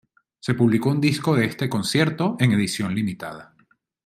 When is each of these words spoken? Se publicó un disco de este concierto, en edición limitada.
Se 0.39 0.55
publicó 0.55 0.89
un 0.89 0.99
disco 0.99 1.35
de 1.35 1.45
este 1.45 1.69
concierto, 1.69 2.35
en 2.39 2.53
edición 2.53 2.95
limitada. 2.95 3.53